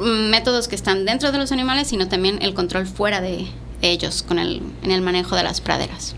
métodos 0.02 0.70
que 0.70 0.76
están 0.76 1.04
dentro 1.04 1.34
de 1.34 1.40
los 1.40 1.52
animales, 1.52 1.90
sino 1.90 2.08
también 2.08 2.40
el 2.42 2.54
control 2.54 2.88
fuera 2.88 3.20
de 3.20 3.48
ellos 3.82 4.24
con 4.24 4.40
el, 4.40 4.62
en 4.82 4.92
el 4.92 5.02
manejo 5.02 5.36
de 5.36 5.44
las 5.44 5.60
praderas. 5.60 6.16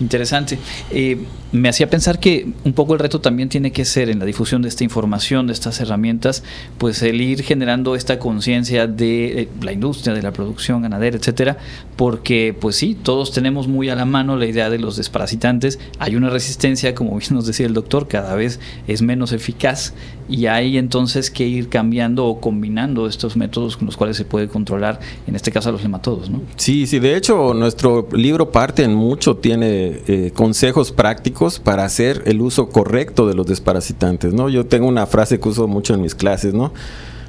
Interesante. 0.00 0.58
Eh, 0.90 1.24
me 1.52 1.68
hacía 1.68 1.90
pensar 1.90 2.20
que 2.20 2.48
un 2.64 2.72
poco 2.72 2.94
el 2.94 3.00
reto 3.00 3.20
también 3.20 3.48
tiene 3.48 3.72
que 3.72 3.84
ser 3.84 4.08
en 4.08 4.18
la 4.18 4.24
difusión 4.24 4.62
de 4.62 4.68
esta 4.68 4.84
información, 4.84 5.46
de 5.46 5.52
estas 5.52 5.80
herramientas, 5.80 6.44
pues 6.78 7.02
el 7.02 7.20
ir 7.20 7.42
generando 7.42 7.96
esta 7.96 8.18
conciencia 8.18 8.86
de 8.86 9.42
eh, 9.42 9.48
la 9.60 9.72
industria, 9.72 10.14
de 10.14 10.22
la 10.22 10.32
producción 10.32 10.82
ganadera, 10.82 11.16
etcétera, 11.16 11.58
porque 11.96 12.54
pues 12.58 12.76
sí, 12.76 12.96
todos 13.00 13.32
tenemos 13.32 13.66
muy 13.66 13.88
a 13.88 13.96
la 13.96 14.04
mano 14.04 14.36
la 14.36 14.46
idea 14.46 14.70
de 14.70 14.78
los 14.78 14.96
desparasitantes. 14.96 15.78
Hay 15.98 16.14
una 16.16 16.30
resistencia, 16.30 16.94
como 16.94 17.16
bien 17.16 17.30
nos 17.30 17.46
decía 17.46 17.66
el 17.66 17.74
doctor, 17.74 18.06
cada 18.06 18.34
vez 18.34 18.60
es 18.86 19.02
menos 19.02 19.32
eficaz 19.32 19.92
y 20.28 20.46
hay 20.46 20.78
entonces 20.78 21.30
que 21.30 21.46
ir 21.46 21.68
cambiando 21.68 22.26
o 22.26 22.40
combinando 22.40 23.08
estos 23.08 23.36
métodos 23.36 23.76
con 23.76 23.86
los 23.86 23.96
cuales 23.96 24.16
se 24.16 24.24
puede 24.24 24.46
controlar, 24.46 25.00
en 25.26 25.34
este 25.34 25.50
caso 25.50 25.70
a 25.70 25.72
los 25.72 25.82
nematodos, 25.82 26.30
¿no? 26.30 26.42
Sí, 26.56 26.86
sí, 26.86 27.00
de 27.00 27.16
hecho 27.16 27.52
nuestro 27.54 28.08
libro 28.12 28.52
parte 28.52 28.84
en 28.84 28.94
mucho, 28.94 29.36
tiene 29.36 30.00
eh, 30.06 30.30
consejos 30.32 30.92
prácticos 30.92 31.39
para 31.58 31.84
hacer 31.84 32.22
el 32.26 32.42
uso 32.42 32.68
correcto 32.68 33.26
de 33.26 33.34
los 33.34 33.46
desparasitantes, 33.46 34.34
¿no? 34.34 34.48
Yo 34.50 34.66
tengo 34.66 34.86
una 34.86 35.06
frase 35.06 35.40
que 35.40 35.48
uso 35.48 35.66
mucho 35.66 35.94
en 35.94 36.02
mis 36.02 36.14
clases, 36.14 36.52
¿no? 36.52 36.72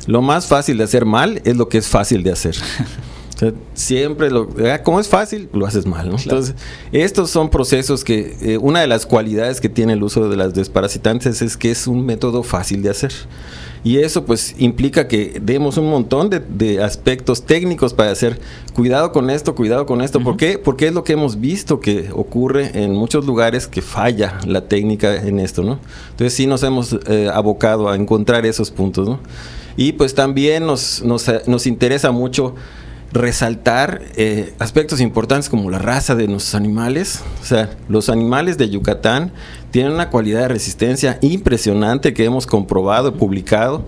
Lo 0.06 0.22
más 0.22 0.48
fácil 0.48 0.77
de 0.77 0.84
hacer 0.84 1.06
mal 1.06 1.41
es 1.46 1.56
lo 1.56 1.70
que 1.70 1.77
es 1.77 1.88
fácil 1.88 2.22
de 2.24 2.32
hacer. 2.32 2.56
siempre 3.74 4.29
lo, 4.29 4.50
como 4.83 5.00
es 5.00 5.07
fácil, 5.07 5.50
lo 5.53 5.65
haces 5.65 5.86
mal, 5.86 6.10
¿no? 6.10 6.17
Entonces, 6.17 6.55
estos 6.91 7.29
son 7.29 7.50
procesos 7.50 8.03
que 8.03 8.36
eh, 8.41 8.57
una 8.57 8.81
de 8.81 8.88
las 8.88 9.05
cualidades 9.05 9.62
que 9.62 9.69
tiene 9.69 9.93
el 9.93 10.03
uso 10.03 10.29
de 10.29 10.38
las 10.38 10.53
desparasitantes 10.53 11.41
es 11.41 11.57
que 11.57 11.71
es 11.71 11.88
un 11.88 12.05
método 12.05 12.43
fácil 12.43 12.81
de 12.83 12.89
hacer. 12.89 13.12
Y 13.83 13.98
eso 13.98 14.25
pues 14.25 14.53
implica 14.60 15.07
que 15.07 15.39
demos 15.41 15.77
un 15.77 15.89
montón 15.89 16.29
de, 16.29 16.83
aspectos 16.83 17.43
técnicos 17.43 17.93
para 17.93 18.12
hacer 18.12 18.39
cuidado 18.75 19.12
con 19.12 19.31
esto, 19.31 19.55
cuidado 19.55 19.88
con 19.88 20.01
esto. 20.01 20.19
¿Por 20.19 20.38
qué? 20.38 20.60
Porque 20.60 20.88
es 20.88 20.93
lo 20.93 21.03
que 21.03 21.13
hemos 21.13 21.39
visto 21.39 21.79
que 21.79 22.10
ocurre 22.13 22.83
en 22.83 22.93
muchos 22.93 23.25
lugares 23.25 23.67
que 23.67 23.81
falla 23.81 24.39
la 24.45 24.67
técnica 24.67 25.15
en 25.15 25.39
esto, 25.39 25.63
¿no? 25.63 25.79
Entonces 26.12 26.33
sí 26.33 26.45
nos 26.45 26.62
hemos 26.62 26.95
eh, 27.07 27.29
abocado 27.33 27.89
a 27.89 27.95
encontrar 27.95 28.45
esos 28.45 28.69
puntos, 28.69 29.07
¿no? 29.10 29.19
Y 29.77 29.93
pues 29.93 30.13
también 30.13 30.65
nos, 30.67 31.01
nos, 31.01 31.25
nos 31.48 31.65
interesa 31.65 32.12
mucho 32.12 32.53
resaltar 33.13 34.01
eh, 34.15 34.53
aspectos 34.60 35.01
importantes 35.01 35.50
como 35.50 35.70
la 35.70 35.80
raza 35.80 36.15
de 36.15 36.27
nuestros 36.27 36.56
animales. 36.56 37.22
O 37.41 37.46
sea, 37.46 37.70
los 37.89 38.10
animales 38.10 38.58
de 38.58 38.70
Yucatán 38.70 39.32
tienen 39.72 39.94
una 39.94 40.10
cualidad 40.10 40.41
de 40.41 40.48
resistencia 40.50 41.18
impresionante 41.22 42.13
que 42.13 42.25
hemos 42.25 42.48
comprobado 42.48 43.10
y 43.10 43.12
publicado. 43.12 43.86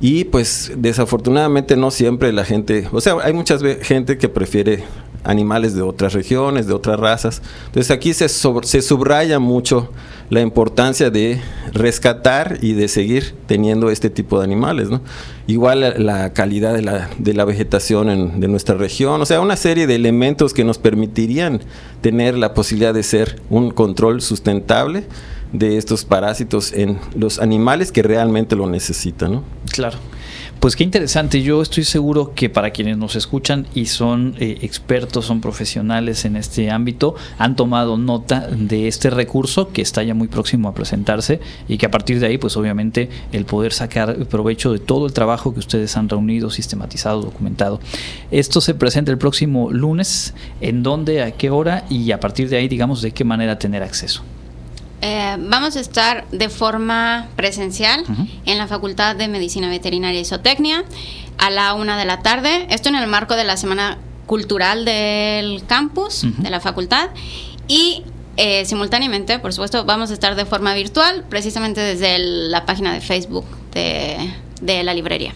Y 0.00 0.24
pues 0.24 0.72
desafortunadamente 0.76 1.76
no 1.76 1.90
siempre 1.90 2.32
la 2.32 2.44
gente, 2.44 2.88
o 2.92 3.00
sea, 3.00 3.16
hay 3.22 3.32
mucha 3.32 3.58
gente 3.82 4.16
que 4.16 4.28
prefiere 4.28 4.84
animales 5.24 5.74
de 5.74 5.82
otras 5.82 6.12
regiones, 6.12 6.66
de 6.66 6.74
otras 6.74 6.98
razas. 6.98 7.42
Entonces 7.66 7.90
aquí 7.90 8.14
se, 8.14 8.28
subraya 8.28 9.38
mucho 9.38 9.90
la 10.30 10.40
importancia 10.40 11.10
de 11.10 11.40
rescatar 11.72 12.58
y 12.60 12.72
de 12.74 12.88
seguir 12.88 13.34
teniendo 13.46 13.90
este 13.90 14.10
tipo 14.10 14.38
de 14.38 14.44
animales. 14.44 14.90
¿no? 14.90 15.00
Igual 15.46 15.94
la, 15.98 16.32
calidad 16.32 16.74
de 16.74 17.34
la, 17.34 17.44
vegetación 17.44 18.40
de 18.40 18.48
nuestra 18.48 18.76
región, 18.76 19.20
o 19.20 19.26
sea, 19.26 19.40
una 19.40 19.56
serie 19.56 19.86
de 19.86 19.94
elementos 19.94 20.54
que 20.54 20.64
nos 20.64 20.78
permitirían 20.78 21.60
tener 22.00 22.36
la 22.36 22.54
posibilidad 22.54 22.94
de 22.94 23.02
ser 23.02 23.40
un 23.50 23.70
control 23.70 24.20
sustentable 24.20 25.04
de 25.52 25.78
estos 25.78 26.04
parásitos 26.04 26.72
en 26.72 26.98
los 27.16 27.38
animales 27.38 27.90
que 27.92 28.02
realmente 28.02 28.54
lo 28.54 28.66
necesitan. 28.66 29.32
¿no? 29.32 29.44
Claro. 29.72 29.98
Pues 30.60 30.74
qué 30.74 30.82
interesante. 30.82 31.40
Yo 31.40 31.62
estoy 31.62 31.84
seguro 31.84 32.34
que 32.34 32.50
para 32.50 32.72
quienes 32.72 32.98
nos 32.98 33.14
escuchan 33.14 33.68
y 33.74 33.86
son 33.86 34.34
eh, 34.40 34.58
expertos, 34.62 35.26
son 35.26 35.40
profesionales 35.40 36.24
en 36.24 36.34
este 36.34 36.68
ámbito, 36.72 37.14
han 37.38 37.54
tomado 37.54 37.96
nota 37.96 38.48
de 38.50 38.88
este 38.88 39.08
recurso 39.08 39.68
que 39.68 39.82
está 39.82 40.02
ya 40.02 40.14
muy 40.14 40.26
próximo 40.26 40.68
a 40.68 40.74
presentarse 40.74 41.38
y 41.68 41.78
que 41.78 41.86
a 41.86 41.92
partir 41.92 42.18
de 42.18 42.26
ahí, 42.26 42.38
pues 42.38 42.56
obviamente 42.56 43.08
el 43.30 43.44
poder 43.44 43.72
sacar 43.72 44.16
provecho 44.26 44.72
de 44.72 44.80
todo 44.80 45.06
el 45.06 45.12
trabajo 45.12 45.54
que 45.54 45.60
ustedes 45.60 45.96
han 45.96 46.08
reunido, 46.08 46.50
sistematizado, 46.50 47.22
documentado. 47.22 47.78
Esto 48.32 48.60
se 48.60 48.74
presenta 48.74 49.12
el 49.12 49.18
próximo 49.18 49.70
lunes. 49.70 50.34
¿En 50.60 50.82
dónde, 50.82 51.22
a 51.22 51.30
qué 51.30 51.50
hora 51.50 51.84
y 51.88 52.10
a 52.10 52.18
partir 52.18 52.48
de 52.48 52.56
ahí, 52.56 52.66
digamos, 52.66 53.00
de 53.00 53.12
qué 53.12 53.22
manera 53.22 53.60
tener 53.60 53.84
acceso? 53.84 54.24
Eh, 55.00 55.36
vamos 55.38 55.76
a 55.76 55.80
estar 55.80 56.26
de 56.30 56.48
forma 56.48 57.28
presencial 57.36 58.04
en 58.44 58.58
la 58.58 58.66
Facultad 58.66 59.14
de 59.14 59.28
Medicina 59.28 59.68
Veterinaria 59.68 60.20
y 60.20 60.24
Zootecnia 60.24 60.84
a 61.38 61.50
la 61.50 61.74
una 61.74 61.96
de 61.96 62.04
la 62.04 62.20
tarde. 62.20 62.66
Esto 62.70 62.88
en 62.88 62.96
el 62.96 63.06
marco 63.06 63.36
de 63.36 63.44
la 63.44 63.56
Semana 63.56 63.98
Cultural 64.26 64.84
del 64.84 65.64
campus 65.66 66.26
de 66.38 66.50
la 66.50 66.60
facultad. 66.60 67.10
Y 67.68 68.02
eh, 68.36 68.64
simultáneamente, 68.64 69.38
por 69.38 69.52
supuesto, 69.52 69.84
vamos 69.84 70.10
a 70.10 70.14
estar 70.14 70.34
de 70.34 70.44
forma 70.44 70.74
virtual, 70.74 71.24
precisamente 71.28 71.80
desde 71.80 72.18
la 72.18 72.66
página 72.66 72.92
de 72.92 73.00
Facebook 73.00 73.44
de, 73.72 74.32
de 74.60 74.82
la 74.82 74.94
librería. 74.94 75.32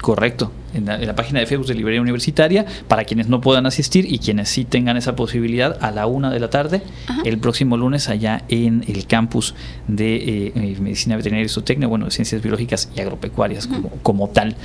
Correcto. 0.00 0.50
En 0.74 0.86
la, 0.86 1.14
página 1.14 1.40
de 1.40 1.46
Facebook 1.46 1.68
de 1.68 1.74
Librería 1.74 2.00
Universitaria 2.00 2.66
para 2.88 3.04
quienes 3.04 3.28
no 3.28 3.40
puedan 3.40 3.66
asistir 3.66 4.12
y 4.12 4.18
quienes 4.18 4.48
sí 4.48 4.64
tengan 4.64 4.96
esa 4.96 5.16
posibilidad 5.16 5.78
a 5.80 5.90
la 5.90 6.06
una 6.06 6.30
de 6.30 6.40
la 6.40 6.50
tarde 6.50 6.82
el 7.24 7.38
próximo 7.38 7.76
lunes 7.76 8.08
allá 8.08 8.44
en 8.48 8.84
el 8.88 9.06
campus 9.06 9.54
de 9.88 10.16
eh, 10.16 10.52
eh, 10.54 10.76
Medicina 10.80 11.16
Veterinaria 11.16 11.46
y 11.46 11.48
Zootecnia, 11.48 11.88
bueno, 11.88 12.06
de 12.06 12.10
Ciencias 12.10 12.42
Biológicas 12.42 12.88
y 12.94 13.00
Agropecuarias 13.00 13.66
como, 13.66 13.90
como 14.02 14.28
tal. 14.28 14.56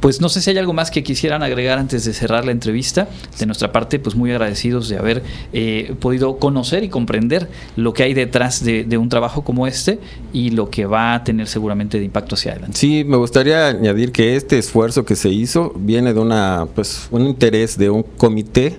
Pues 0.00 0.20
no 0.20 0.28
sé 0.28 0.40
si 0.40 0.50
hay 0.50 0.58
algo 0.58 0.72
más 0.72 0.90
que 0.90 1.02
quisieran 1.02 1.42
agregar 1.42 1.78
antes 1.78 2.04
de 2.04 2.12
cerrar 2.12 2.44
la 2.44 2.52
entrevista. 2.52 3.08
De 3.38 3.46
nuestra 3.46 3.72
parte, 3.72 3.98
pues 3.98 4.16
muy 4.16 4.30
agradecidos 4.30 4.88
de 4.88 4.98
haber 4.98 5.22
eh, 5.52 5.94
podido 6.00 6.38
conocer 6.38 6.84
y 6.84 6.88
comprender 6.88 7.48
lo 7.76 7.92
que 7.92 8.02
hay 8.02 8.14
detrás 8.14 8.64
de, 8.64 8.84
de 8.84 8.98
un 8.98 9.08
trabajo 9.08 9.42
como 9.42 9.66
este 9.66 10.00
y 10.32 10.50
lo 10.50 10.70
que 10.70 10.86
va 10.86 11.14
a 11.14 11.24
tener 11.24 11.46
seguramente 11.46 11.98
de 11.98 12.04
impacto 12.04 12.34
hacia 12.34 12.52
adelante. 12.52 12.78
Sí, 12.78 13.04
me 13.04 13.16
gustaría 13.16 13.68
añadir 13.68 14.12
que 14.12 14.36
este 14.36 14.58
esfuerzo 14.58 15.04
que 15.04 15.16
se 15.16 15.28
hizo 15.28 15.51
viene 15.76 16.14
de 16.14 16.20
una, 16.20 16.66
pues, 16.74 17.08
un 17.10 17.26
interés 17.26 17.78
de 17.78 17.90
un 17.90 18.02
comité. 18.02 18.78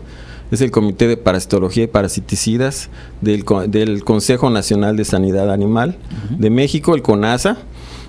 Es 0.51 0.61
el 0.61 0.69
Comité 0.69 1.07
de 1.07 1.17
Parasitología 1.17 1.85
y 1.85 1.87
Parasiticidas 1.87 2.89
del, 3.21 3.43
del 3.67 4.03
Consejo 4.03 4.51
Nacional 4.51 4.95
de 4.95 5.03
Sanidad 5.03 5.51
Animal 5.51 5.97
de 6.29 6.51
México, 6.51 6.93
el 6.93 7.01
CONASA, 7.01 7.57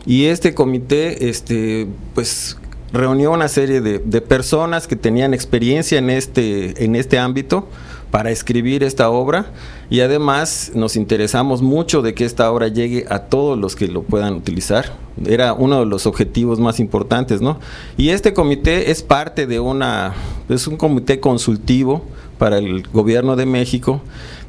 y 0.04 0.26
este 0.26 0.52
comité, 0.52 1.30
este, 1.30 1.86
pues 2.14 2.58
reunió 2.92 3.32
una 3.32 3.48
serie 3.48 3.80
de, 3.80 3.98
de, 3.98 4.20
personas 4.20 4.86
que 4.86 4.94
tenían 4.94 5.32
experiencia 5.32 5.98
en 5.98 6.10
este, 6.10 6.84
en 6.84 6.96
este 6.96 7.18
ámbito 7.18 7.66
para 8.14 8.30
escribir 8.30 8.84
esta 8.84 9.10
obra 9.10 9.46
y 9.90 9.98
además 9.98 10.70
nos 10.72 10.94
interesamos 10.94 11.62
mucho 11.62 12.00
de 12.00 12.14
que 12.14 12.24
esta 12.24 12.48
obra 12.52 12.68
llegue 12.68 13.06
a 13.10 13.24
todos 13.24 13.58
los 13.58 13.74
que 13.74 13.88
lo 13.88 14.04
puedan 14.04 14.34
utilizar. 14.34 14.92
Era 15.26 15.52
uno 15.52 15.80
de 15.80 15.86
los 15.86 16.06
objetivos 16.06 16.60
más 16.60 16.78
importantes, 16.78 17.40
¿no? 17.40 17.58
Y 17.96 18.10
este 18.10 18.32
comité 18.32 18.92
es 18.92 19.02
parte 19.02 19.48
de 19.48 19.58
una, 19.58 20.14
es 20.48 20.68
un 20.68 20.76
comité 20.76 21.18
consultivo 21.18 22.04
para 22.38 22.58
el 22.58 22.86
gobierno 22.86 23.34
de 23.34 23.46
México, 23.46 24.00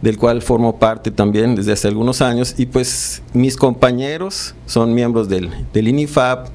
del 0.03 0.19
cual 0.19 0.43
formo 0.43 0.77
parte 0.77 1.09
también 1.09 1.55
desde 1.55 1.71
hace 1.71 1.87
algunos 1.87 2.21
años, 2.21 2.53
y 2.59 2.67
pues 2.67 3.23
mis 3.33 3.57
compañeros 3.57 4.53
son 4.67 4.93
miembros 4.93 5.27
del, 5.27 5.49
del 5.73 5.87
INIFAP, 5.87 6.49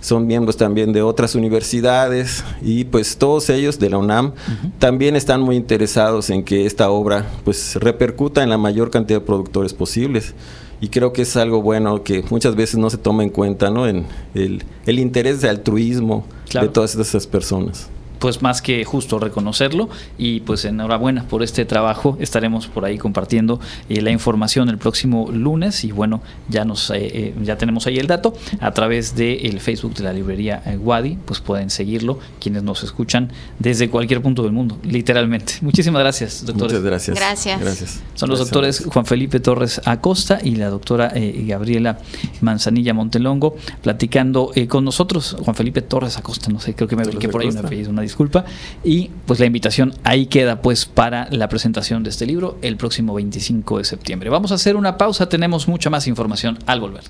son 0.00 0.26
miembros 0.26 0.56
también 0.56 0.92
de 0.92 1.02
otras 1.02 1.34
universidades 1.34 2.44
y 2.62 2.84
pues 2.84 3.16
todos 3.16 3.50
ellos 3.50 3.78
de 3.78 3.90
la 3.90 3.98
UNAM 3.98 4.32
también 4.78 5.16
están 5.16 5.42
muy 5.42 5.56
interesados 5.56 6.30
en 6.30 6.42
que 6.42 6.66
esta 6.66 6.90
obra 6.90 7.26
pues 7.44 7.76
repercuta 7.76 8.42
en 8.42 8.48
la 8.48 8.58
mayor 8.58 8.90
cantidad 8.90 9.20
de 9.20 9.26
productores 9.26 9.74
posibles. 9.74 10.34
Y 10.82 10.88
creo 10.88 11.12
que 11.12 11.22
es 11.22 11.36
algo 11.36 11.60
bueno 11.60 12.02
que 12.02 12.24
muchas 12.30 12.56
veces 12.56 12.78
no 12.78 12.88
se 12.88 12.96
toma 12.96 13.22
en 13.22 13.28
cuenta 13.28 13.70
¿no? 13.70 13.86
en 13.86 14.06
el, 14.34 14.64
el 14.86 14.98
interés 14.98 15.42
de 15.42 15.50
altruismo 15.50 16.24
de 16.52 16.68
todas 16.68 16.94
esas 16.94 17.26
personas 17.26 17.90
pues 18.20 18.42
más 18.42 18.62
que 18.62 18.84
justo 18.84 19.18
reconocerlo 19.18 19.88
y 20.18 20.40
pues 20.40 20.64
enhorabuena 20.64 21.24
por 21.24 21.42
este 21.42 21.64
trabajo. 21.64 22.16
Estaremos 22.20 22.68
por 22.68 22.84
ahí 22.84 22.98
compartiendo 22.98 23.58
eh, 23.88 24.02
la 24.02 24.10
información 24.10 24.68
el 24.68 24.78
próximo 24.78 25.30
lunes 25.32 25.84
y 25.84 25.90
bueno, 25.90 26.20
ya 26.48 26.64
nos 26.64 26.90
eh, 26.90 26.98
eh, 27.00 27.34
ya 27.42 27.56
tenemos 27.56 27.86
ahí 27.86 27.98
el 27.98 28.06
dato 28.06 28.34
a 28.60 28.70
través 28.72 29.16
del 29.16 29.58
Facebook 29.60 29.94
de 29.94 30.04
la 30.04 30.12
librería 30.12 30.62
Wadi, 30.78 31.16
pues 31.24 31.40
pueden 31.40 31.70
seguirlo 31.70 32.18
quienes 32.38 32.62
nos 32.62 32.84
escuchan 32.84 33.32
desde 33.58 33.88
cualquier 33.88 34.20
punto 34.20 34.42
del 34.42 34.52
mundo, 34.52 34.78
literalmente. 34.84 35.54
Muchísimas 35.62 36.00
gracias, 36.02 36.44
doctores. 36.44 36.74
Muchas 36.74 36.84
gracias. 36.84 37.60
Gracias. 37.60 38.02
Son 38.14 38.28
los 38.28 38.38
doctores 38.38 38.84
Juan 38.86 39.06
Felipe 39.06 39.40
Torres 39.40 39.80
Acosta 39.86 40.38
y 40.44 40.56
la 40.56 40.68
doctora 40.68 41.12
Gabriela 41.14 41.98
Manzanilla 42.42 42.92
Montelongo 42.92 43.56
platicando 43.82 44.52
con 44.68 44.84
nosotros. 44.84 45.36
Juan 45.42 45.56
Felipe 45.56 45.80
Torres 45.80 46.18
Acosta, 46.18 46.50
no 46.50 46.60
sé, 46.60 46.74
creo 46.74 46.86
que 46.86 46.96
me 46.96 47.04
brinqué 47.04 47.30
por 47.30 47.40
ahí 47.40 47.48
una, 47.48 47.62
una 47.88 48.02
disculpa. 48.10 48.44
Y 48.84 49.10
pues 49.26 49.40
la 49.40 49.46
invitación 49.46 49.94
ahí 50.04 50.26
queda 50.26 50.60
pues 50.62 50.84
para 50.84 51.28
la 51.30 51.48
presentación 51.48 52.02
de 52.02 52.10
este 52.10 52.26
libro 52.26 52.58
el 52.62 52.76
próximo 52.76 53.14
25 53.14 53.78
de 53.78 53.84
septiembre. 53.84 54.30
Vamos 54.30 54.52
a 54.52 54.56
hacer 54.56 54.76
una 54.76 54.98
pausa, 54.98 55.28
tenemos 55.28 55.68
mucha 55.68 55.90
más 55.90 56.06
información 56.06 56.58
al 56.66 56.80
volver. 56.80 57.04